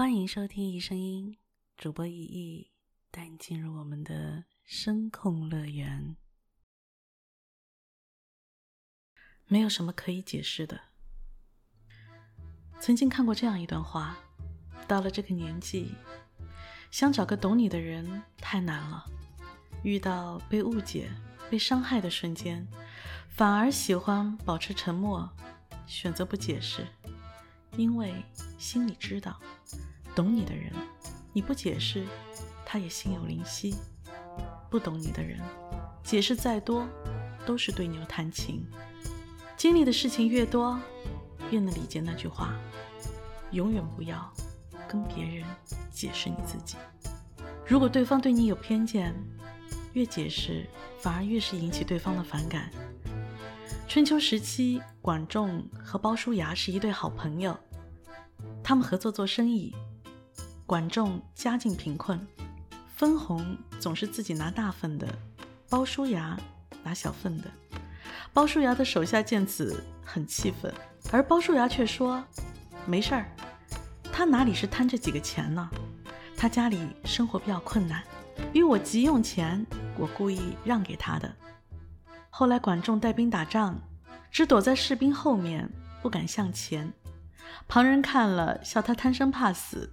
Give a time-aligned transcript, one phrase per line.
[0.00, 1.34] 欢迎收听《一声音》，
[1.76, 2.70] 主播一意
[3.10, 6.16] 带你进入我们的声控乐园。
[9.44, 10.80] 没有什么可以解释的。
[12.80, 14.16] 曾经看过这样一段话：
[14.88, 15.92] 到了这个年纪，
[16.90, 19.04] 想找个懂你的人太难了。
[19.82, 21.10] 遇到被误解、
[21.50, 22.66] 被伤害的瞬间，
[23.28, 25.30] 反而喜欢保持沉默，
[25.86, 26.86] 选择不解释，
[27.76, 28.14] 因为
[28.58, 29.40] 心里知道。
[30.14, 30.72] 懂你的人，
[31.32, 32.04] 你不解释，
[32.66, 33.74] 他也心有灵犀；
[34.68, 35.40] 不懂你的人，
[36.02, 36.86] 解释再多，
[37.46, 38.66] 都是对牛弹琴。
[39.56, 40.78] 经历的事情越多，
[41.50, 42.54] 越能理解那句话：
[43.52, 44.30] 永远不要
[44.88, 45.46] 跟别人
[45.92, 46.76] 解释你自己。
[47.64, 49.14] 如果对方对你有偏见，
[49.92, 50.68] 越解释
[50.98, 52.68] 反而越是引起对方的反感。
[53.86, 57.56] 春秋时期，管仲和鲍叔牙是一对好朋友，
[58.70, 59.74] 他们合作做生意。
[60.64, 62.24] 管仲家境贫困，
[62.86, 63.44] 分红
[63.80, 65.08] 总是自己拿大份的，
[65.68, 66.38] 鲍叔牙
[66.84, 67.50] 拿小份的。
[68.32, 70.72] 鲍叔牙的手下见此很气愤，
[71.10, 72.22] 而鲍叔牙却说
[72.86, 73.28] ：“没事儿，
[74.12, 75.68] 他哪里是贪这几个钱呢？
[76.36, 78.04] 他家里生活比较困难，
[78.52, 79.66] 因为我急用钱，
[79.98, 81.34] 我故意让给他的。”
[82.30, 83.76] 后来管仲带兵打仗，
[84.30, 85.68] 只躲在士兵后面，
[86.00, 86.88] 不敢向前。
[87.68, 89.92] 旁人看了，笑他贪生怕死。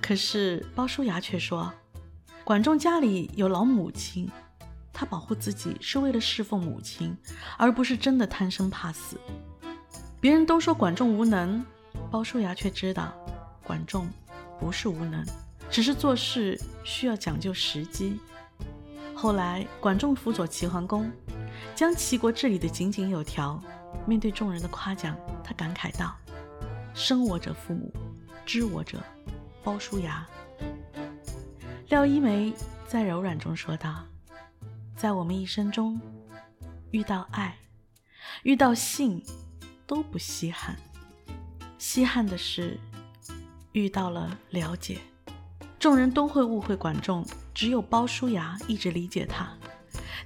[0.00, 1.72] 可是鲍叔牙却说，
[2.44, 4.30] 管仲家里有老母亲，
[4.92, 7.16] 他保护自己是为了侍奉母亲，
[7.58, 9.18] 而不是真的贪生怕死。
[10.20, 11.64] 别人都说管仲无能，
[12.10, 13.12] 鲍叔牙却知道，
[13.62, 14.08] 管仲
[14.58, 15.24] 不是无能，
[15.70, 18.18] 只是做事需要讲究时机。
[19.14, 21.10] 后来管仲辅佐齐桓公，
[21.74, 23.60] 将齐国治理得井井有条。
[24.06, 26.14] 面对众人的夸奖，他感慨道
[26.96, 27.92] ：“生我者父母，
[28.46, 29.00] 知我者。”
[29.62, 30.26] 鲍叔牙，
[31.88, 32.54] 廖一梅
[32.88, 34.04] 在《柔软》中说道
[34.96, 36.00] ：“在我们一生中，
[36.92, 37.58] 遇到爱，
[38.44, 39.22] 遇到性，
[39.86, 40.76] 都不稀罕。
[41.78, 42.78] 稀罕的是
[43.72, 44.98] 遇到了了解。
[45.78, 49.52] 众人都会误会管仲，只有鲍叔牙一直理解他。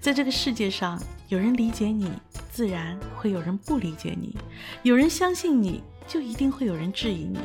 [0.00, 2.12] 在这个世界上，有人理解你，
[2.52, 4.36] 自然会有人不理解你；
[4.82, 7.38] 有人相信你，就一定会有人质疑你。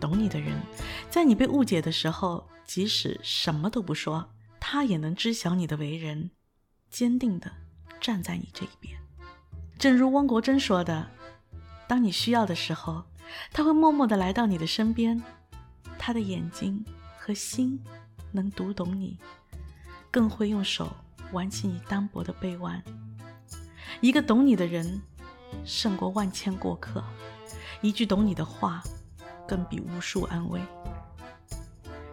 [0.00, 0.54] 懂你的人。”
[1.10, 4.28] 在你被误解的时候，即使什么都不说，
[4.60, 6.30] 他也能知晓你的为人，
[6.90, 7.50] 坚定地
[8.00, 8.96] 站在你这一边。
[9.78, 11.08] 正如汪国真说的
[11.88, 13.04] ：“当你需要的时候，
[13.52, 15.22] 他会默默地来到你的身边，
[15.98, 16.84] 他的眼睛
[17.18, 17.82] 和心
[18.32, 19.18] 能读懂你，
[20.10, 20.94] 更会用手
[21.32, 22.82] 挽起你单薄的臂弯。
[24.00, 25.00] 一个懂你的人，
[25.64, 27.00] 胜过万千过客；
[27.80, 28.82] 一句懂你的话，
[29.46, 30.60] 更比无数安慰。”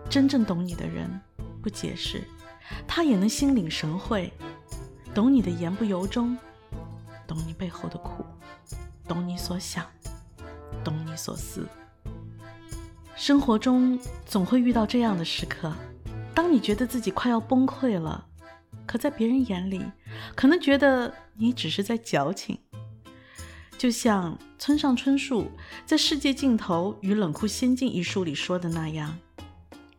[0.10, 1.10] 真正懂你的人，
[1.62, 2.24] 不解释，
[2.88, 4.32] 他也能心领神会，
[5.14, 6.38] 懂你的言不由衷，
[7.28, 8.24] 懂你背后的苦，
[9.08, 9.86] 懂你所想，
[10.84, 11.68] 懂你所思。
[13.16, 15.74] 生活中总会遇到这样的时刻，
[16.34, 18.26] 当你觉得自己快要崩溃了，
[18.86, 19.84] 可在别人眼里，
[20.36, 22.60] 可能觉得你只是在矫情。
[23.78, 25.52] 就像村上春树
[25.86, 29.18] 在《世界尽头与冷酷仙境》一书里说的那样。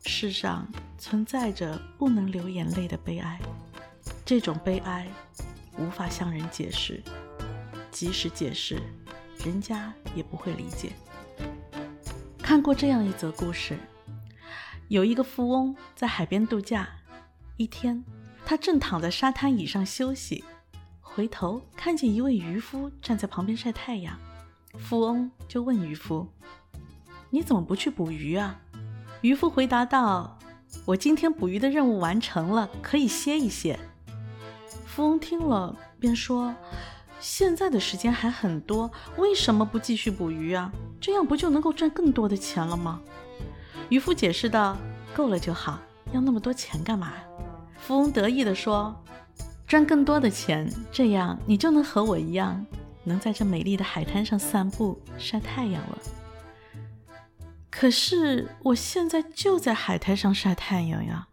[0.05, 0.67] 世上
[0.99, 3.41] 存在着不能流眼泪的悲哀，
[4.25, 5.07] 这种悲哀
[5.79, 7.03] 无法向人解释，
[7.91, 8.81] 即使解释，
[9.45, 10.93] 人家也不会理解。
[12.39, 13.77] 看过这样一则故事，
[14.89, 16.89] 有一个富翁在海边度假，
[17.57, 18.05] 一天，
[18.45, 20.45] 他正躺在沙滩椅上休息，
[21.17, 24.15] 回头看见一位渔夫站在旁边晒太阳，
[24.79, 26.29] 富翁就问渔夫
[27.33, 28.61] ：“你怎么不去捕鱼啊？”
[29.23, 30.39] 渔夫回答道
[30.85, 33.81] ：“我今天捕鱼的任务完成了，可以歇一歇。”
[34.85, 36.55] 富翁听了，便说
[37.19, 40.71] ：“现在的时间还很多，为什么不继续捕鱼啊？
[41.01, 43.01] 这样不就能够赚更多的钱了吗？”
[43.89, 44.77] 渔夫解释道
[45.17, 45.79] ：“够了就好，
[46.13, 47.15] 要那么多钱干嘛？”
[47.81, 48.95] 富翁得意地说
[49.67, 52.65] ：“赚更多的钱，这样你就能和我一样，
[53.05, 55.99] 能在这美丽的海滩上散步、晒太阳了。”
[57.69, 61.29] 可是我现在就在海滩上晒太阳呀。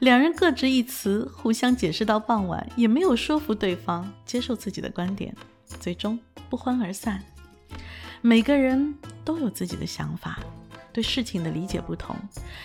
[0.00, 5.34] 两人各执一词，互相解释到傍晚，也没有说服对方接受自己的观点，
[5.78, 6.18] 最终
[6.50, 7.22] 不欢而散。
[8.20, 8.94] 每个人
[9.24, 10.40] 都有自己的想法，
[10.92, 12.16] 对事情的理解不同，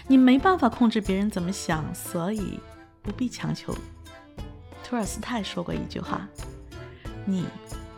[0.08, 2.60] 你没办法控制别人怎么想，所以
[3.04, 3.74] 不必强求。
[4.88, 6.30] 托尔斯泰说过一句话
[7.26, 7.44] ：“你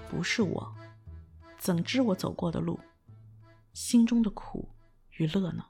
[0.10, 0.74] 不是我，
[1.60, 2.80] 怎知我走过的路？”
[3.76, 4.70] 心中的苦
[5.18, 5.66] 与乐呢？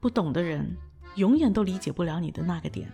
[0.00, 0.78] 不懂的人
[1.16, 2.90] 永远都理解不了你的那个点，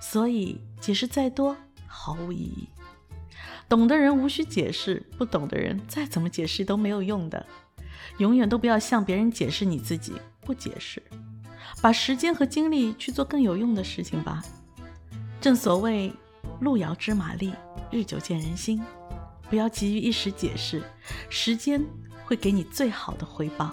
[0.00, 1.56] 所以解释再多
[1.86, 2.68] 毫无意义。
[3.68, 7.46] 懂的人无需解释，不懂的人再怎么解释都没有用的。
[8.16, 11.00] 永远都不要向别人解释你自己，不解释，
[11.80, 14.42] 把时间和精力去做更有用的事情吧。
[15.40, 16.12] 正所谓
[16.60, 17.52] 路遥知马力，
[17.92, 18.82] 日久见人心。
[19.48, 20.82] 不要急于一时解释，
[21.30, 21.82] 时间
[22.24, 23.72] 会给你最好的回报。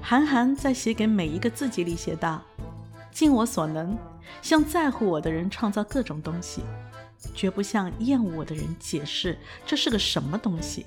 [0.00, 2.40] 韩寒在写给每一个自己里写道
[3.10, 3.98] ：“尽我所能，
[4.40, 6.62] 向在乎我的人创造各种东西，
[7.34, 9.36] 绝不向厌恶我的人解释
[9.66, 10.86] 这是个什么东西。”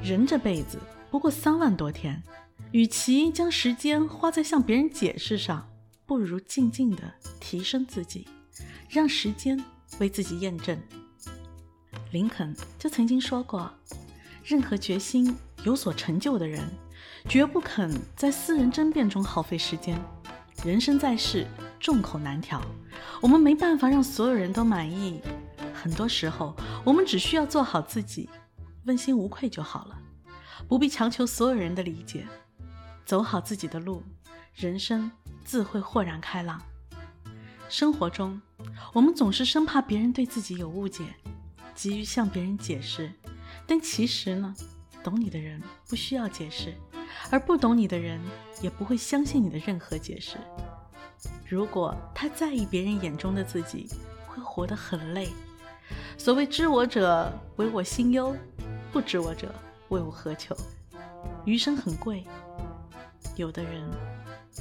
[0.00, 0.78] 人这辈子
[1.10, 2.22] 不过三万多天，
[2.70, 5.68] 与其将时间花在向别人解释上，
[6.06, 7.02] 不如静静地
[7.40, 8.28] 提升自己，
[8.88, 9.62] 让时间
[9.98, 10.80] 为自己验证。
[12.12, 13.70] 林肯就曾经说过
[14.44, 16.62] ：“任何决心有所成就的人，
[17.28, 20.00] 绝不肯在私人争辩中耗费时间。
[20.64, 21.46] 人生在世，
[21.78, 22.60] 众口难调，
[23.20, 25.20] 我们没办法让所有人都满意。
[25.74, 28.28] 很多时候，我们只需要做好自己，
[28.84, 29.98] 问心无愧就好了，
[30.66, 32.26] 不必强求所有人的理解。
[33.04, 34.02] 走好自己的路，
[34.54, 35.10] 人生
[35.44, 36.60] 自会豁然开朗。
[37.68, 38.40] 生活中，
[38.96, 41.04] 我们总是生怕别人对自己有误解。”
[41.76, 43.12] 急于向别人解释，
[43.66, 44.56] 但其实呢，
[45.04, 46.74] 懂你的人不需要解释，
[47.30, 48.18] 而不懂你的人
[48.62, 50.38] 也不会相信你的任何解释。
[51.46, 53.86] 如果他在意别人眼中的自己，
[54.26, 55.28] 会活得很累。
[56.16, 58.34] 所谓知我者，为我心忧；
[58.90, 59.54] 不知我者，
[59.90, 60.56] 谓我何求。
[61.44, 62.24] 余生很贵，
[63.36, 63.86] 有的人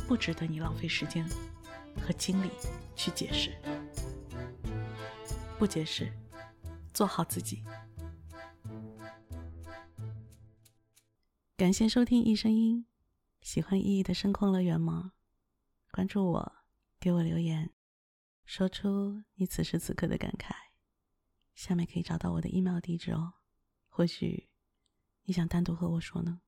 [0.05, 1.25] 不值得你浪费时间
[2.05, 2.49] 和精力
[2.93, 3.53] 去解释，
[5.57, 6.11] 不解释。
[6.93, 7.61] 做好自己。
[11.57, 12.85] 感谢收听《一声音》，
[13.45, 15.11] 喜欢意义的声控乐园吗？
[15.91, 16.55] 关注我，
[16.99, 17.73] 给我留言，
[18.45, 20.51] 说出你此时此刻的感慨。
[21.53, 23.33] 下面可以找到我的 email 地址哦。
[23.89, 24.49] 或许
[25.23, 26.41] 你想单独和我说呢？